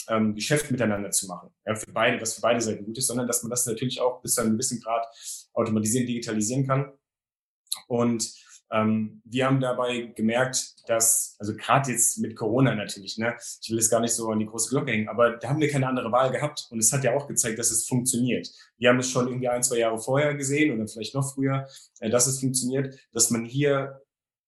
ähm, 0.09 0.35
Geschäft 0.35 0.71
miteinander 0.71 1.11
zu 1.11 1.27
machen. 1.27 1.49
Ja, 1.65 1.75
für 1.75 1.91
beide, 1.91 2.19
was 2.19 2.33
für 2.33 2.41
beide 2.41 2.59
Seiten 2.59 2.85
gut 2.85 2.97
ist, 2.97 3.07
sondern 3.07 3.27
dass 3.27 3.43
man 3.43 3.49
das 3.49 3.65
natürlich 3.65 4.01
auch 4.01 4.21
bis 4.21 4.33
zu 4.33 4.41
einem 4.41 4.53
gewissen 4.53 4.81
Grad 4.81 5.05
automatisieren, 5.53 6.07
digitalisieren 6.07 6.67
kann. 6.67 6.91
Und 7.87 8.33
ähm, 8.71 9.21
wir 9.25 9.45
haben 9.45 9.59
dabei 9.59 10.13
gemerkt, 10.15 10.75
dass, 10.87 11.35
also 11.39 11.55
gerade 11.55 11.91
jetzt 11.91 12.17
mit 12.19 12.35
Corona 12.35 12.73
natürlich, 12.73 13.17
ne, 13.17 13.35
ich 13.61 13.69
will 13.69 13.77
es 13.77 13.89
gar 13.89 13.99
nicht 13.99 14.13
so 14.13 14.29
an 14.29 14.39
die 14.39 14.45
große 14.45 14.69
Glocke 14.69 14.91
hängen, 14.91 15.09
aber 15.09 15.37
da 15.37 15.49
haben 15.49 15.59
wir 15.59 15.69
keine 15.69 15.87
andere 15.87 16.11
Wahl 16.11 16.31
gehabt 16.31 16.67
und 16.69 16.79
es 16.79 16.91
hat 16.93 17.03
ja 17.03 17.13
auch 17.13 17.27
gezeigt, 17.27 17.59
dass 17.59 17.69
es 17.69 17.85
funktioniert. 17.85 18.49
Wir 18.77 18.89
haben 18.89 18.99
es 18.99 19.09
schon 19.09 19.27
irgendwie 19.27 19.49
ein, 19.49 19.61
zwei 19.61 19.79
Jahre 19.79 19.99
vorher 19.99 20.35
gesehen 20.35 20.73
oder 20.73 20.87
vielleicht 20.87 21.13
noch 21.13 21.33
früher, 21.33 21.67
äh, 21.99 22.09
dass 22.09 22.27
es 22.27 22.39
funktioniert, 22.39 22.97
dass 23.11 23.29
man 23.29 23.43
hier 23.43 24.01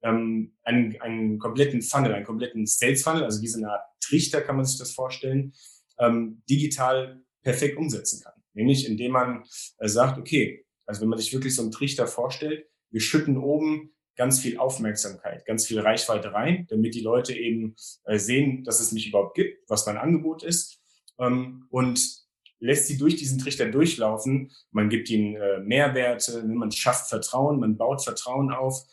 ähm, 0.03 0.53
einen, 0.63 0.99
einen 1.01 1.39
kompletten 1.39 1.81
Funnel, 1.81 2.13
einen 2.13 2.25
kompletten 2.25 2.65
Sales 2.65 3.03
Funnel, 3.03 3.23
also 3.23 3.41
wie 3.41 3.47
so 3.47 3.57
eine 3.57 3.71
Art 3.71 3.83
Trichter 4.01 4.41
kann 4.41 4.57
man 4.57 4.65
sich 4.65 4.77
das 4.77 4.91
vorstellen, 4.91 5.53
ähm, 5.99 6.43
digital 6.49 7.21
perfekt 7.41 7.77
umsetzen 7.77 8.21
kann. 8.23 8.33
Nämlich 8.53 8.87
indem 8.87 9.13
man 9.13 9.43
äh, 9.79 9.87
sagt, 9.87 10.19
okay, 10.19 10.65
also 10.85 11.01
wenn 11.01 11.09
man 11.09 11.19
sich 11.19 11.33
wirklich 11.33 11.55
so 11.55 11.61
einen 11.61 11.71
Trichter 11.71 12.07
vorstellt, 12.07 12.67
wir 12.91 13.01
schütten 13.01 13.37
oben 13.37 13.93
ganz 14.15 14.39
viel 14.39 14.57
Aufmerksamkeit, 14.57 15.45
ganz 15.45 15.65
viel 15.65 15.79
Reichweite 15.79 16.33
rein, 16.33 16.67
damit 16.69 16.93
die 16.93 17.01
Leute 17.01 17.33
eben 17.33 17.75
äh, 18.05 18.19
sehen, 18.19 18.63
dass 18.63 18.79
es 18.79 18.91
mich 18.91 19.07
überhaupt 19.07 19.35
gibt, 19.35 19.67
was 19.69 19.85
mein 19.85 19.97
Angebot 19.97 20.43
ist 20.43 20.79
ähm, 21.19 21.65
und 21.69 22.23
lässt 22.59 22.87
sie 22.87 22.97
durch 22.97 23.15
diesen 23.15 23.39
Trichter 23.39 23.69
durchlaufen. 23.69 24.51
Man 24.71 24.89
gibt 24.89 25.09
ihnen 25.09 25.35
äh, 25.35 25.59
Mehrwerte, 25.59 26.43
man 26.43 26.71
schafft 26.71 27.09
Vertrauen, 27.09 27.59
man 27.59 27.77
baut 27.77 28.03
Vertrauen 28.03 28.51
auf 28.51 28.83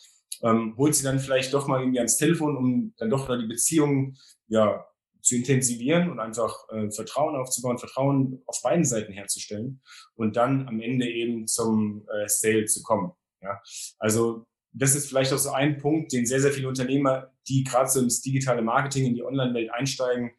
ähm, 0.43 0.75
holt 0.77 0.94
sie 0.94 1.05
dann 1.05 1.19
vielleicht 1.19 1.53
doch 1.55 1.67
mal 1.67 1.81
irgendwie 1.81 1.99
ans 1.99 2.17
Telefon, 2.17 2.56
um 2.56 2.94
dann 2.99 3.11
doch 3.11 3.29
die 3.38 3.47
Beziehung 3.47 4.17
ja, 4.49 4.85
zu 5.23 5.37
intensivieren 5.37 6.11
und 6.11 6.21
einfach 6.21 6.69
äh, 6.71 6.91
Vertrauen 6.91 7.37
aufzubauen, 7.37 7.79
Vertrauen 7.79 8.43
auf 8.47 8.61
beiden 8.62 8.85
Seiten 8.85 9.12
herzustellen 9.12 9.81
und 10.15 10.37
dann 10.37 10.67
am 10.69 10.81
Ende 10.81 11.09
eben 11.09 11.47
zum 11.47 12.06
äh, 12.09 12.29
Sale 12.29 12.65
zu 12.65 12.82
kommen. 12.82 13.12
Ja? 13.43 13.61
Also 13.99 14.47
das 14.73 14.95
ist 14.95 15.09
vielleicht 15.09 15.33
auch 15.33 15.38
so 15.38 15.50
ein 15.50 15.78
Punkt, 15.78 16.12
den 16.12 16.26
sehr, 16.26 16.40
sehr 16.40 16.52
viele 16.52 16.69
Unternehmer, 16.69 17.33
die 17.49 17.64
gerade 17.64 17.90
so 17.90 18.00
ins 18.00 18.21
digitale 18.21 18.62
Marketing, 18.62 19.07
in 19.07 19.14
die 19.14 19.25
Online-Welt 19.25 19.71
einsteigen, 19.73 20.31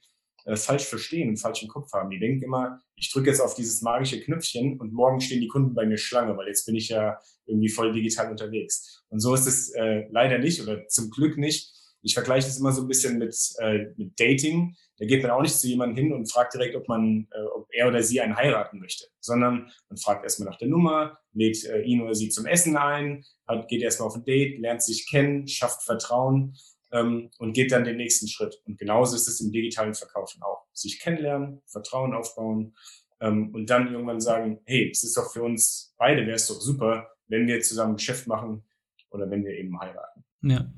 äh, 0.46 0.56
falsch 0.56 0.86
verstehen 0.86 1.30
und 1.30 1.38
falsch 1.38 1.64
im 1.64 1.70
Kopf 1.70 1.92
haben. 1.94 2.10
Die 2.10 2.20
denken 2.20 2.44
immer, 2.44 2.80
ich 2.96 3.12
drücke 3.12 3.30
jetzt 3.30 3.42
auf 3.42 3.56
dieses 3.56 3.82
magische 3.82 4.22
Knöpfchen 4.22 4.80
und 4.80 4.94
morgen 4.94 5.22
stehen 5.22 5.42
die 5.42 5.48
Kunden 5.48 5.74
bei 5.74 5.86
mir 5.86 5.98
Schlange, 5.98 6.36
weil 6.38 6.48
jetzt 6.48 6.66
bin 6.66 6.76
ich 6.76 6.90
ja 6.90 7.20
irgendwie 7.46 7.70
voll 7.70 7.92
digital 7.92 8.30
unterwegs. 8.32 9.04
Und 9.10 9.20
so 9.20 9.34
ist 9.34 9.46
es 9.46 9.70
äh, 9.72 10.08
leider 10.12 10.38
nicht 10.38 10.62
oder 10.62 10.88
zum 10.88 11.10
Glück 11.10 11.38
nicht. 11.38 11.72
Ich 12.04 12.14
vergleiche 12.14 12.48
das 12.48 12.60
immer 12.60 12.72
so 12.72 12.82
ein 12.82 12.88
bisschen 12.88 13.20
mit, 13.20 13.36
äh, 13.60 13.88
mit 13.96 14.20
Dating. 14.20 14.76
Da 14.98 15.06
geht 15.06 15.22
man 15.22 15.32
auch 15.32 15.42
nicht 15.42 15.58
zu 15.58 15.68
jemandem 15.68 16.04
hin 16.04 16.14
und 16.14 16.32
fragt 16.32 16.54
direkt, 16.54 16.76
ob 16.76 16.88
man, 16.88 17.28
äh, 17.32 17.44
ob 17.56 17.68
er 17.72 17.88
oder 17.88 18.02
sie 18.02 18.22
einen 18.22 18.36
heiraten 18.36 18.80
möchte, 18.80 19.06
sondern 19.20 19.72
man 19.90 19.98
fragt 19.98 20.24
erstmal 20.24 20.50
nach 20.50 20.58
der 20.58 20.68
Nummer, 20.68 21.18
lädt 21.34 21.64
äh, 21.66 21.82
ihn 21.82 22.02
oder 22.02 22.16
sie 22.16 22.30
zum 22.30 22.46
Essen 22.46 22.78
ein, 22.78 23.24
hat, 23.48 23.68
geht 23.68 23.82
erstmal 23.82 24.08
auf 24.08 24.16
ein 24.16 24.26
Date, 24.26 24.60
lernt 24.60 24.84
sich 24.84 25.10
kennen, 25.10 25.48
schafft 25.48 25.84
Vertrauen 25.84 26.56
ähm, 26.92 27.30
und 27.38 27.54
geht 27.54 27.72
dann 27.72 27.84
den 27.84 27.98
nächsten 27.98 28.28
Schritt. 28.28 28.62
Und 28.66 28.78
genauso 28.78 29.16
ist 29.16 29.28
es 29.28 29.42
im 29.42 29.52
digitalen 29.52 29.94
Verkaufen 29.94 30.42
auch. 30.44 30.66
Sich 30.74 31.00
kennenlernen, 31.00 31.62
Vertrauen 31.66 32.14
aufbauen 32.14 32.76
ähm, 33.20 33.54
und 33.54 33.70
dann 33.70 33.92
irgendwann 33.92 34.22
sagen, 34.22 34.60
hey, 34.66 34.90
es 34.92 35.04
ist 35.04 35.18
doch 35.18 35.32
für 35.32 35.44
uns 35.44 35.94
beide, 35.98 36.22
wäre 36.22 36.36
es 36.36 36.48
doch 36.48 36.60
super, 36.60 37.10
wenn 37.28 37.48
wir 37.48 37.62
zusammen 37.62 37.96
Geschäft 37.96 38.28
machen 38.28 38.64
oder 39.10 39.30
wenn 39.30 39.46
wir 39.46 39.58
eben 39.58 39.80
heiraten. 39.80 40.24
Ja. 40.42 40.72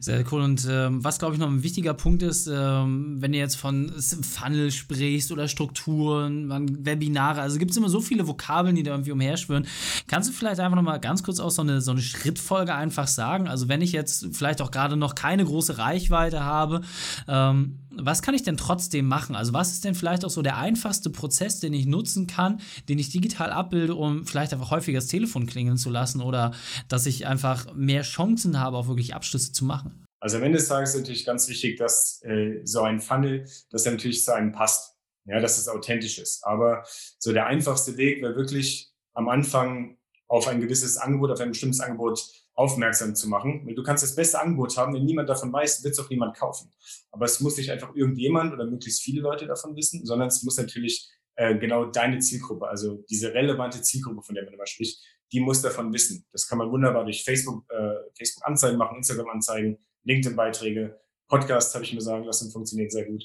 Sehr 0.00 0.24
cool. 0.30 0.42
Und 0.42 0.66
ähm, 0.68 1.02
was, 1.04 1.18
glaube 1.18 1.34
ich, 1.34 1.40
noch 1.40 1.48
ein 1.48 1.62
wichtiger 1.62 1.94
Punkt 1.94 2.22
ist, 2.22 2.46
ähm, 2.46 3.16
wenn 3.20 3.32
du 3.32 3.38
jetzt 3.38 3.56
von 3.56 3.92
Funnel 4.00 4.70
sprichst 4.70 5.32
oder 5.32 5.48
Strukturen, 5.48 6.48
Webinare, 6.84 7.40
also 7.40 7.58
gibt 7.58 7.72
es 7.72 7.76
immer 7.76 7.88
so 7.88 8.00
viele 8.00 8.26
Vokabeln, 8.26 8.76
die 8.76 8.82
da 8.82 8.92
irgendwie 8.92 9.12
umherschwören. 9.12 9.66
Kannst 10.06 10.28
du 10.28 10.32
vielleicht 10.32 10.60
einfach 10.60 10.76
noch 10.76 10.82
mal 10.82 10.98
ganz 10.98 11.22
kurz 11.22 11.40
auch 11.40 11.50
so 11.50 11.62
eine, 11.62 11.80
so 11.80 11.90
eine 11.90 12.00
Schrittfolge 12.00 12.74
einfach 12.74 13.08
sagen? 13.08 13.48
Also 13.48 13.68
wenn 13.68 13.82
ich 13.82 13.92
jetzt 13.92 14.28
vielleicht 14.32 14.62
auch 14.62 14.70
gerade 14.70 14.96
noch 14.96 15.14
keine 15.14 15.44
große 15.44 15.78
Reichweite 15.78 16.44
habe, 16.44 16.82
ähm, 17.28 17.78
was 17.92 18.22
kann 18.22 18.34
ich 18.34 18.42
denn 18.42 18.56
trotzdem 18.56 19.06
machen? 19.06 19.34
Also 19.34 19.52
was 19.52 19.72
ist 19.72 19.84
denn 19.84 19.94
vielleicht 19.94 20.24
auch 20.24 20.30
so 20.30 20.42
der 20.42 20.56
einfachste 20.56 21.10
Prozess, 21.10 21.60
den 21.60 21.72
ich 21.72 21.86
nutzen 21.86 22.26
kann, 22.26 22.60
den 22.88 22.98
ich 22.98 23.10
digital 23.10 23.50
abbilde, 23.50 23.94
um 23.94 24.26
vielleicht 24.26 24.52
einfach 24.52 24.70
häufiger 24.70 24.98
das 24.98 25.08
Telefon 25.08 25.46
klingeln 25.46 25.76
zu 25.76 25.90
lassen 25.90 26.20
oder 26.20 26.52
dass 26.88 27.06
ich 27.06 27.26
einfach 27.26 27.74
mehr 27.74 28.02
Chancen 28.02 28.60
habe, 28.60 28.76
auch 28.76 28.88
wirklich 28.88 29.14
Abschlüsse 29.14 29.49
zu 29.52 29.64
machen? 29.64 30.04
Also 30.20 30.36
am 30.36 30.42
Ende 30.42 30.58
des 30.58 30.68
Tages 30.68 30.90
ist 30.90 31.00
natürlich 31.00 31.24
ganz 31.24 31.48
wichtig, 31.48 31.78
dass 31.78 32.22
äh, 32.24 32.60
so 32.64 32.82
ein 32.82 33.00
Funnel, 33.00 33.46
dass 33.70 33.86
er 33.86 33.92
natürlich 33.92 34.24
zu 34.24 34.34
einem 34.34 34.52
passt. 34.52 34.96
ja, 35.24 35.40
dass 35.40 35.58
es 35.58 35.68
authentisch 35.68 36.18
ist. 36.18 36.44
Aber 36.44 36.84
so 37.18 37.32
der 37.32 37.46
einfachste 37.46 37.96
Weg 37.96 38.22
wäre 38.22 38.36
wirklich 38.36 38.90
am 39.14 39.28
Anfang 39.28 39.98
auf 40.28 40.46
ein 40.46 40.60
gewisses 40.60 40.96
Angebot, 40.96 41.30
auf 41.30 41.40
ein 41.40 41.50
bestimmtes 41.50 41.80
Angebot 41.80 42.20
aufmerksam 42.54 43.14
zu 43.14 43.28
machen. 43.28 43.66
Du 43.74 43.82
kannst 43.82 44.02
das 44.02 44.14
beste 44.14 44.40
Angebot 44.40 44.76
haben, 44.76 44.94
wenn 44.94 45.04
niemand 45.04 45.28
davon 45.28 45.52
weiß, 45.52 45.82
wird 45.82 45.94
es 45.94 45.98
auch 45.98 46.10
niemand 46.10 46.36
kaufen. 46.36 46.70
Aber 47.10 47.24
es 47.24 47.40
muss 47.40 47.56
nicht 47.56 47.70
einfach 47.70 47.94
irgendjemand 47.94 48.52
oder 48.52 48.66
möglichst 48.66 49.02
viele 49.02 49.22
Leute 49.22 49.46
davon 49.46 49.74
wissen, 49.76 50.04
sondern 50.04 50.28
es 50.28 50.42
muss 50.42 50.58
natürlich 50.58 51.10
äh, 51.36 51.56
genau 51.56 51.86
deine 51.86 52.18
Zielgruppe, 52.18 52.68
also 52.68 53.04
diese 53.08 53.32
relevante 53.32 53.80
Zielgruppe, 53.80 54.22
von 54.22 54.34
der 54.34 54.44
man 54.44 54.54
immer 54.54 54.66
spricht, 54.66 55.02
die 55.32 55.40
muss 55.40 55.62
davon 55.62 55.92
wissen. 55.92 56.26
Das 56.32 56.46
kann 56.46 56.58
man 56.58 56.70
wunderbar 56.70 57.04
durch 57.04 57.22
Facebook, 57.24 57.64
äh, 57.70 57.94
Facebook 58.16 58.46
Anzeigen 58.46 58.78
machen, 58.78 58.96
Instagram 58.98 59.30
Anzeigen, 59.30 59.78
LinkedIn 60.04 60.36
Beiträge, 60.36 61.00
Podcasts 61.30 61.74
habe 61.74 61.84
ich 61.84 61.94
mir 61.94 62.00
sagen 62.00 62.24
lassen, 62.24 62.50
funktioniert 62.50 62.90
sehr 62.90 63.06
gut. 63.06 63.24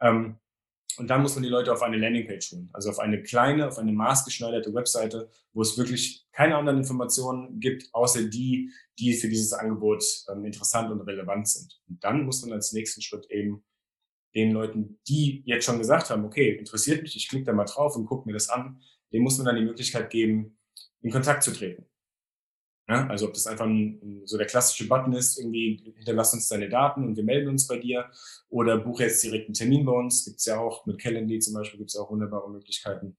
Ähm, 0.00 0.38
und 0.98 1.08
dann 1.08 1.22
muss 1.22 1.34
man 1.34 1.44
die 1.44 1.48
Leute 1.48 1.72
auf 1.72 1.82
eine 1.82 1.98
Landingpage 1.98 2.52
holen, 2.52 2.70
also 2.72 2.90
auf 2.90 2.98
eine 2.98 3.22
kleine, 3.22 3.68
auf 3.68 3.78
eine 3.78 3.92
maßgeschneiderte 3.92 4.74
Webseite, 4.74 5.30
wo 5.52 5.62
es 5.62 5.78
wirklich 5.78 6.26
keine 6.32 6.56
anderen 6.56 6.78
Informationen 6.78 7.60
gibt, 7.60 7.88
außer 7.92 8.24
die, 8.24 8.72
die 8.98 9.14
für 9.14 9.28
dieses 9.28 9.52
Angebot 9.52 10.02
ähm, 10.30 10.44
interessant 10.44 10.90
und 10.90 11.02
relevant 11.02 11.48
sind. 11.48 11.80
Und 11.88 12.02
dann 12.02 12.24
muss 12.24 12.42
man 12.42 12.54
als 12.54 12.72
nächsten 12.72 13.02
Schritt 13.02 13.30
eben 13.30 13.64
den 14.34 14.52
Leuten, 14.52 14.98
die 15.06 15.42
jetzt 15.46 15.64
schon 15.64 15.78
gesagt 15.78 16.10
haben, 16.10 16.24
okay, 16.24 16.56
interessiert 16.56 17.02
mich, 17.02 17.14
ich 17.14 17.28
klicke 17.28 17.44
da 17.44 17.52
mal 17.52 17.64
drauf 17.64 17.94
und 17.94 18.06
gucke 18.06 18.26
mir 18.26 18.34
das 18.34 18.48
an, 18.48 18.80
dem 19.12 19.22
muss 19.22 19.38
man 19.38 19.46
dann 19.46 19.56
die 19.56 19.64
Möglichkeit 19.64 20.10
geben, 20.10 20.55
in 21.06 21.12
Kontakt 21.12 21.44
zu 21.44 21.52
treten. 21.52 21.86
Ja, 22.88 23.06
also 23.06 23.26
ob 23.26 23.34
das 23.34 23.46
einfach 23.46 23.64
ein, 23.64 24.22
so 24.24 24.36
der 24.36 24.46
klassische 24.46 24.88
Button 24.88 25.12
ist, 25.12 25.38
irgendwie 25.38 25.94
hinterlass 25.96 26.34
uns 26.34 26.48
deine 26.48 26.68
Daten 26.68 27.04
und 27.04 27.16
wir 27.16 27.22
melden 27.22 27.48
uns 27.48 27.66
bei 27.66 27.78
dir 27.78 28.10
oder 28.48 28.78
buche 28.78 29.04
jetzt 29.04 29.22
direkt 29.22 29.46
einen 29.46 29.54
Termin 29.54 29.84
bei 29.84 29.92
uns, 29.92 30.24
gibt's 30.24 30.46
ja 30.46 30.58
auch 30.58 30.84
mit 30.84 31.00
Calendly 31.00 31.38
zum 31.38 31.54
Beispiel, 31.54 31.78
gibt's 31.78 31.96
auch 31.96 32.10
wunderbare 32.10 32.50
Möglichkeiten. 32.50 33.16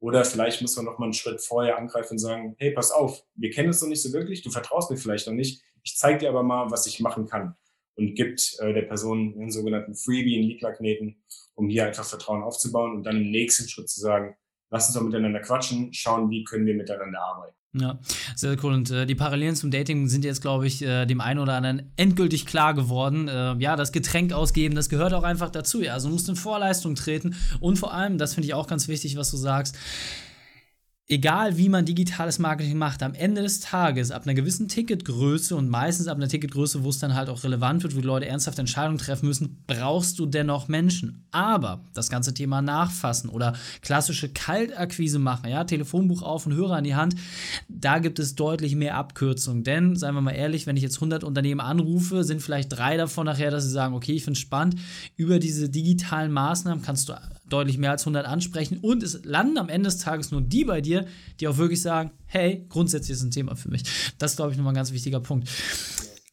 Oder 0.00 0.24
vielleicht 0.24 0.60
muss 0.60 0.76
man 0.76 0.84
noch 0.84 0.98
mal 0.98 1.06
einen 1.06 1.14
Schritt 1.14 1.40
vorher 1.40 1.78
angreifen 1.78 2.14
und 2.14 2.18
sagen, 2.18 2.56
hey, 2.58 2.72
pass 2.72 2.90
auf, 2.90 3.22
wir 3.34 3.50
kennen 3.50 3.70
es 3.70 3.80
noch 3.80 3.88
nicht 3.88 4.02
so 4.02 4.12
wirklich, 4.12 4.42
du 4.42 4.50
vertraust 4.50 4.90
mir 4.90 4.98
vielleicht 4.98 5.26
noch 5.26 5.34
nicht, 5.34 5.62
ich 5.82 5.96
zeige 5.96 6.18
dir 6.18 6.28
aber 6.28 6.42
mal, 6.42 6.70
was 6.70 6.86
ich 6.86 7.00
machen 7.00 7.26
kann 7.26 7.56
und 7.96 8.14
gibt 8.14 8.56
äh, 8.60 8.74
der 8.74 8.82
Person 8.82 9.34
einen 9.34 9.50
sogenannten 9.50 9.94
Freebie, 9.94 10.36
einen 10.36 10.48
Lead-Magneten, 10.48 11.22
um 11.54 11.68
hier 11.70 11.86
einfach 11.86 12.04
Vertrauen 12.04 12.42
aufzubauen 12.42 12.96
und 12.96 13.04
dann 13.04 13.16
im 13.16 13.30
nächsten 13.30 13.66
Schritt 13.68 13.88
zu 13.88 14.00
sagen, 14.00 14.36
lass 14.70 14.86
uns 14.86 14.94
doch 14.94 15.02
miteinander 15.02 15.40
quatschen, 15.40 15.92
schauen, 15.92 16.30
wie 16.30 16.44
können 16.44 16.66
wir 16.66 16.74
miteinander 16.74 17.20
arbeiten. 17.20 17.54
Ja, 17.72 18.00
sehr 18.34 18.56
cool. 18.64 18.72
Und 18.72 18.90
äh, 18.90 19.06
die 19.06 19.14
Parallelen 19.14 19.54
zum 19.54 19.70
Dating 19.70 20.08
sind 20.08 20.24
jetzt, 20.24 20.40
glaube 20.40 20.66
ich, 20.66 20.82
äh, 20.82 21.06
dem 21.06 21.20
einen 21.20 21.38
oder 21.38 21.54
anderen 21.54 21.92
endgültig 21.96 22.46
klar 22.46 22.74
geworden. 22.74 23.28
Äh, 23.28 23.54
ja, 23.58 23.76
das 23.76 23.92
Getränk 23.92 24.32
ausgeben, 24.32 24.74
das 24.74 24.88
gehört 24.88 25.14
auch 25.14 25.22
einfach 25.22 25.50
dazu. 25.50 25.80
Ja, 25.80 25.94
also 25.94 26.08
du 26.08 26.14
musst 26.14 26.28
in 26.28 26.34
Vorleistung 26.34 26.96
treten. 26.96 27.36
Und 27.60 27.78
vor 27.78 27.94
allem, 27.94 28.18
das 28.18 28.34
finde 28.34 28.48
ich 28.48 28.54
auch 28.54 28.66
ganz 28.66 28.88
wichtig, 28.88 29.16
was 29.16 29.30
du 29.30 29.36
sagst, 29.36 29.78
egal 31.10 31.58
wie 31.58 31.68
man 31.68 31.84
digitales 31.84 32.38
Marketing 32.38 32.78
macht, 32.78 33.02
am 33.02 33.14
Ende 33.14 33.42
des 33.42 33.58
Tages, 33.58 34.12
ab 34.12 34.22
einer 34.22 34.34
gewissen 34.34 34.68
Ticketgröße 34.68 35.56
und 35.56 35.68
meistens 35.68 36.06
ab 36.06 36.16
einer 36.16 36.28
Ticketgröße, 36.28 36.84
wo 36.84 36.88
es 36.88 37.00
dann 37.00 37.16
halt 37.16 37.28
auch 37.28 37.42
relevant 37.42 37.82
wird, 37.82 37.96
wo 37.96 38.00
die 38.00 38.06
Leute 38.06 38.26
ernsthaft 38.26 38.60
Entscheidungen 38.60 38.98
treffen 38.98 39.26
müssen, 39.26 39.64
brauchst 39.66 40.20
du 40.20 40.26
dennoch 40.26 40.68
Menschen. 40.68 41.26
Aber 41.32 41.84
das 41.94 42.10
ganze 42.10 42.32
Thema 42.32 42.62
Nachfassen 42.62 43.28
oder 43.28 43.54
klassische 43.82 44.28
Kaltakquise 44.28 45.18
machen, 45.18 45.50
ja, 45.50 45.64
Telefonbuch 45.64 46.22
auf 46.22 46.46
und 46.46 46.54
Hörer 46.54 46.78
in 46.78 46.84
die 46.84 46.94
Hand, 46.94 47.16
da 47.68 47.98
gibt 47.98 48.20
es 48.20 48.36
deutlich 48.36 48.76
mehr 48.76 48.96
Abkürzungen. 48.96 49.64
Denn, 49.64 49.96
seien 49.96 50.14
wir 50.14 50.20
mal 50.20 50.30
ehrlich, 50.30 50.68
wenn 50.68 50.76
ich 50.76 50.82
jetzt 50.84 50.98
100 50.98 51.24
Unternehmen 51.24 51.60
anrufe, 51.60 52.22
sind 52.22 52.40
vielleicht 52.40 52.72
drei 52.72 52.96
davon 52.96 53.26
nachher, 53.26 53.50
dass 53.50 53.64
sie 53.64 53.70
sagen, 53.70 53.94
okay, 53.94 54.12
ich 54.12 54.22
finde 54.22 54.38
es 54.38 54.42
spannend. 54.42 54.76
Über 55.16 55.40
diese 55.40 55.68
digitalen 55.68 56.30
Maßnahmen 56.30 56.84
kannst 56.84 57.08
du 57.08 57.14
deutlich 57.52 57.78
mehr 57.78 57.90
als 57.90 58.02
100 58.02 58.26
ansprechen 58.26 58.78
und 58.78 59.02
es 59.02 59.24
landen 59.24 59.58
am 59.58 59.68
Ende 59.68 59.88
des 59.88 59.98
Tages 59.98 60.30
nur 60.30 60.40
die 60.40 60.64
bei 60.64 60.80
dir, 60.80 61.06
die 61.40 61.48
auch 61.48 61.56
wirklich 61.56 61.82
sagen, 61.82 62.12
hey, 62.26 62.64
grundsätzlich 62.68 63.10
ist 63.10 63.22
ein 63.22 63.30
Thema 63.30 63.56
für 63.56 63.70
mich. 63.70 63.82
Das 64.18 64.32
ist, 64.32 64.36
glaube 64.36 64.52
ich, 64.52 64.56
nochmal 64.56 64.72
ein 64.72 64.76
ganz 64.76 64.92
wichtiger 64.92 65.20
Punkt. 65.20 65.48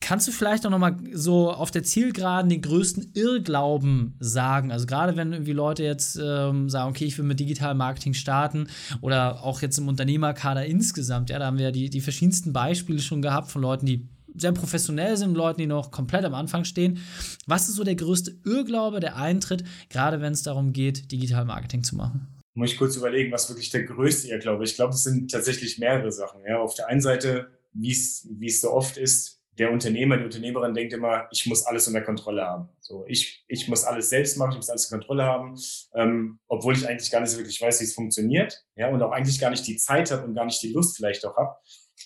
Kannst 0.08 0.26
du 0.26 0.32
vielleicht 0.32 0.66
auch 0.66 0.70
nochmal 0.70 0.96
so 1.12 1.52
auf 1.52 1.70
der 1.70 1.84
Zielgeraden 1.84 2.50
den 2.50 2.62
größten 2.62 3.12
Irrglauben 3.14 4.16
sagen? 4.22 4.72
Also 4.72 4.86
gerade 4.86 5.18
wenn 5.18 5.34
irgendwie 5.34 5.52
Leute 5.52 5.84
jetzt 5.84 6.18
ähm, 6.24 6.70
sagen, 6.70 6.90
okay, 6.90 7.04
ich 7.04 7.18
will 7.18 7.26
mit 7.26 7.42
digitalem 7.42 7.78
Marketing 7.78 8.14
starten 8.14 8.68
oder 9.02 9.44
auch 9.44 9.62
jetzt 9.62 9.78
im 9.78 9.90
Unternehmerkader 9.90 10.66
insgesamt, 10.66 11.30
ja, 11.30 11.40
da 11.40 11.48
haben 11.48 11.58
wir 11.58 11.74
die, 11.74 11.90
die 11.90 12.00
verschiedensten 12.00 12.54
Beispiele 12.54 13.00
schon 13.00 13.22
gehabt 13.22 13.52
von 13.52 13.62
Leuten, 13.62 13.86
die 13.86 14.08
sehr 14.38 14.52
professionell 14.52 15.18
sind, 15.18 15.36
Leuten, 15.36 15.60
die 15.60 15.68
noch 15.68 15.92
komplett 15.92 16.26
am 16.26 16.34
Anfang 16.34 16.64
stehen. 16.64 17.00
Was 17.46 17.70
ist 17.70 17.76
so 17.76 17.84
der 17.84 17.96
größte 17.96 18.38
Irrglaube, 18.46 19.00
der 19.00 19.16
eintritt, 19.16 19.64
gerade 19.90 20.22
wenn 20.22 20.34
es 20.34 20.44
darum 20.44 20.74
geht, 20.74 21.12
Digital 21.12 21.46
Marketing 21.46 21.84
zu 21.84 21.96
machen? 21.96 22.28
Muss 22.54 22.72
ich 22.72 22.78
kurz 22.78 22.96
überlegen, 22.96 23.32
was 23.32 23.50
wirklich 23.50 23.70
der 23.70 23.84
größte 23.84 24.30
Irrglaube 24.30 24.64
ist. 24.64 24.72
Ich 24.72 24.76
glaube, 24.78 24.94
es 24.94 25.04
sind 25.04 25.32
tatsächlich 25.32 25.78
mehrere 25.78 26.12
Sachen. 26.12 26.42
Ja, 26.48 26.60
auf 26.60 26.74
der 26.74 26.88
einen 26.88 27.02
Seite, 27.02 27.52
wie 27.74 27.92
es 27.92 28.62
so 28.62 28.72
oft 28.72 28.98
ist, 28.98 29.38
der 29.58 29.72
Unternehmer, 29.72 30.18
die 30.18 30.24
Unternehmerin 30.24 30.74
denkt 30.74 30.94
immer, 30.94 31.28
ich 31.32 31.46
muss 31.48 31.66
alles 31.66 31.88
unter 31.88 32.02
Kontrolle 32.02 32.44
haben. 32.44 32.70
So, 32.80 33.06
ich, 33.08 33.44
ich 33.48 33.68
muss 33.68 33.84
alles 33.84 34.10
selbst 34.10 34.38
machen, 34.38 34.52
ich 34.52 34.58
muss 34.58 34.70
alles 34.70 34.86
unter 34.86 34.98
Kontrolle 34.98 35.24
haben, 35.24 35.56
ähm, 35.96 36.40
obwohl 36.48 36.76
ich 36.76 36.88
eigentlich 36.88 37.10
gar 37.10 37.22
nicht 37.22 37.32
so 37.32 37.38
wirklich 37.38 37.60
weiß, 37.60 37.82
wie 37.82 37.86
es 37.86 37.94
funktioniert, 37.94 38.64
ja, 38.76 38.90
und 38.90 39.02
auch 39.02 39.12
eigentlich 39.12 39.40
gar 39.40 39.50
nicht 39.50 39.66
die 39.66 39.78
Zeit 39.78 40.12
habe 40.12 40.26
und 40.26 40.36
gar 40.36 40.46
nicht 40.46 40.62
die 40.62 40.74
Lust 40.74 40.96
vielleicht 40.96 41.26
auch 41.26 41.36
habe 41.38 41.56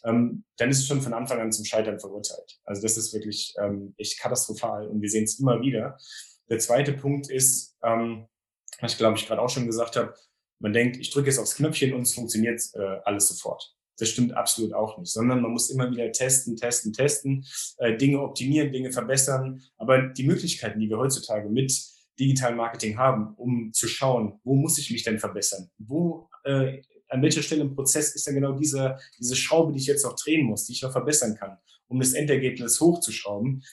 ähm, 0.03 0.43
dann 0.57 0.69
ist 0.69 0.79
es 0.79 0.87
schon 0.87 1.01
von 1.01 1.13
Anfang 1.13 1.39
an 1.39 1.51
zum 1.51 1.65
Scheitern 1.65 1.99
verurteilt. 1.99 2.59
Also 2.63 2.81
das 2.81 2.97
ist 2.97 3.13
wirklich 3.13 3.53
ähm, 3.61 3.93
echt 3.97 4.19
katastrophal 4.19 4.87
und 4.87 5.01
wir 5.01 5.09
sehen 5.09 5.25
es 5.25 5.39
immer 5.39 5.61
wieder. 5.61 5.97
Der 6.49 6.59
zweite 6.59 6.93
Punkt 6.93 7.29
ist, 7.29 7.77
ähm, 7.83 8.27
was 8.79 8.93
ich 8.93 8.97
glaube 8.97 9.17
ich 9.17 9.27
gerade 9.27 9.41
auch 9.41 9.49
schon 9.49 9.65
gesagt 9.65 9.95
habe, 9.95 10.13
man 10.59 10.73
denkt, 10.73 10.97
ich 10.97 11.09
drücke 11.09 11.27
jetzt 11.27 11.39
aufs 11.39 11.55
Knöpfchen 11.55 11.93
und 11.93 12.03
es 12.03 12.13
funktioniert 12.13 12.61
äh, 12.73 12.99
alles 13.03 13.27
sofort. 13.27 13.75
Das 13.97 14.09
stimmt 14.09 14.33
absolut 14.35 14.73
auch 14.73 14.97
nicht, 14.97 15.11
sondern 15.11 15.41
man 15.41 15.51
muss 15.51 15.69
immer 15.69 15.89
wieder 15.91 16.11
testen, 16.11 16.55
testen, 16.55 16.93
testen, 16.93 17.45
äh, 17.77 17.95
Dinge 17.97 18.21
optimieren, 18.21 18.71
Dinge 18.71 18.91
verbessern. 18.91 19.61
Aber 19.77 20.01
die 20.01 20.25
Möglichkeiten, 20.25 20.79
die 20.79 20.89
wir 20.89 20.97
heutzutage 20.97 21.49
mit 21.49 21.71
Digital 22.19 22.55
Marketing 22.55 22.97
haben, 22.97 23.33
um 23.35 23.71
zu 23.73 23.87
schauen, 23.87 24.39
wo 24.43 24.55
muss 24.55 24.77
ich 24.77 24.91
mich 24.91 25.03
denn 25.03 25.19
verbessern? 25.19 25.69
Wo 25.77 26.29
äh, 26.43 26.81
an 27.11 27.21
welcher 27.21 27.43
Stelle 27.43 27.61
im 27.61 27.75
Prozess 27.75 28.15
ist 28.15 28.25
dann 28.25 28.35
genau 28.35 28.53
diese, 28.53 28.97
diese 29.19 29.35
Schraube, 29.35 29.73
die 29.73 29.79
ich 29.79 29.85
jetzt 29.85 30.05
noch 30.05 30.15
drehen 30.15 30.45
muss, 30.45 30.65
die 30.65 30.73
ich 30.73 30.81
noch 30.81 30.91
verbessern 30.91 31.35
kann, 31.35 31.57
um 31.87 31.99
das 31.99 32.13
Endergebnis 32.13 32.79
hochzuschrauben. 32.79 33.63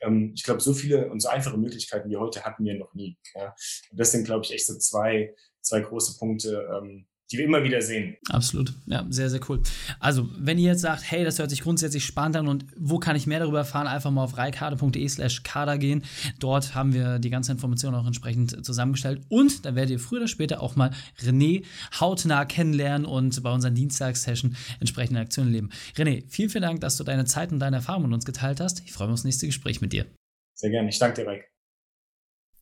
Ähm, 0.00 0.32
ich 0.34 0.42
glaube, 0.42 0.60
so 0.60 0.72
viele 0.72 1.10
und 1.10 1.20
so 1.20 1.28
einfache 1.28 1.58
Möglichkeiten 1.58 2.10
wie 2.10 2.16
heute 2.16 2.44
hatten 2.44 2.64
wir 2.64 2.74
noch 2.74 2.94
nie. 2.94 3.18
Ja. 3.34 3.54
Und 3.90 4.00
das 4.00 4.12
sind, 4.12 4.24
glaube 4.24 4.44
ich, 4.44 4.52
echt 4.52 4.66
so 4.66 4.78
zwei, 4.78 5.34
zwei 5.60 5.80
große 5.80 6.18
Punkte, 6.18 6.66
ähm, 6.72 7.06
die 7.30 7.38
wir 7.38 7.44
immer 7.44 7.64
wieder 7.64 7.82
sehen. 7.82 8.16
Absolut, 8.30 8.72
ja, 8.86 9.04
sehr, 9.10 9.30
sehr 9.30 9.40
cool. 9.48 9.60
Also, 9.98 10.28
wenn 10.38 10.58
ihr 10.58 10.70
jetzt 10.70 10.82
sagt, 10.82 11.10
hey, 11.10 11.24
das 11.24 11.38
hört 11.38 11.50
sich 11.50 11.62
grundsätzlich 11.62 12.04
spannend 12.04 12.36
an 12.36 12.48
und 12.48 12.66
wo 12.76 12.98
kann 12.98 13.16
ich 13.16 13.26
mehr 13.26 13.40
darüber 13.40 13.58
erfahren, 13.58 13.86
einfach 13.86 14.10
mal 14.10 14.24
auf 14.24 14.36
reikade.de 14.36 15.08
slash 15.08 15.42
kader 15.42 15.78
gehen. 15.78 16.04
Dort 16.38 16.74
haben 16.74 16.94
wir 16.94 17.18
die 17.18 17.30
ganze 17.30 17.52
Information 17.52 17.94
auch 17.94 18.06
entsprechend 18.06 18.64
zusammengestellt 18.64 19.22
und 19.28 19.64
dann 19.64 19.74
werdet 19.74 19.90
ihr 19.90 19.98
früher 19.98 20.20
oder 20.20 20.28
später 20.28 20.62
auch 20.62 20.76
mal 20.76 20.90
René 21.20 21.64
hautnah 22.00 22.44
kennenlernen 22.44 23.06
und 23.06 23.42
bei 23.42 23.52
unseren 23.52 23.74
Dienstagssession 23.74 24.56
entsprechende 24.80 25.20
Aktionen 25.20 25.52
leben. 25.52 25.70
René, 25.96 26.24
vielen, 26.28 26.50
vielen 26.50 26.62
Dank, 26.62 26.80
dass 26.80 26.96
du 26.96 27.04
deine 27.04 27.24
Zeit 27.24 27.50
und 27.52 27.58
deine 27.58 27.76
Erfahrungen 27.76 28.06
mit 28.06 28.14
uns 28.14 28.24
geteilt 28.24 28.60
hast. 28.60 28.82
Ich 28.84 28.92
freue 28.92 29.08
mich 29.08 29.14
aufs 29.14 29.24
nächste 29.24 29.46
Gespräch 29.46 29.80
mit 29.80 29.92
dir. 29.92 30.06
Sehr 30.54 30.70
gerne, 30.70 30.88
ich 30.88 30.98
danke 30.98 31.22
dir, 31.22 31.28
Reik. 31.28 31.55